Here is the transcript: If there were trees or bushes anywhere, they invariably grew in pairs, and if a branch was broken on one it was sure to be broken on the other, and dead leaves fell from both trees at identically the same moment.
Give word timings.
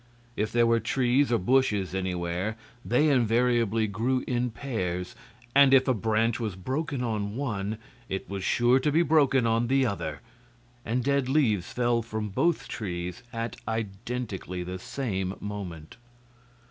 If 0.35 0.51
there 0.51 0.65
were 0.65 0.79
trees 0.79 1.31
or 1.31 1.37
bushes 1.37 1.93
anywhere, 1.93 2.57
they 2.83 3.07
invariably 3.11 3.85
grew 3.85 4.23
in 4.25 4.49
pairs, 4.49 5.15
and 5.53 5.75
if 5.75 5.87
a 5.87 5.93
branch 5.93 6.39
was 6.39 6.55
broken 6.55 7.03
on 7.03 7.35
one 7.35 7.77
it 8.09 8.27
was 8.27 8.43
sure 8.43 8.79
to 8.79 8.91
be 8.91 9.03
broken 9.03 9.45
on 9.45 9.67
the 9.67 9.85
other, 9.85 10.21
and 10.83 11.03
dead 11.03 11.29
leaves 11.29 11.71
fell 11.71 12.01
from 12.01 12.29
both 12.29 12.67
trees 12.67 13.21
at 13.31 13.57
identically 13.67 14.63
the 14.63 14.79
same 14.79 15.35
moment. 15.39 15.97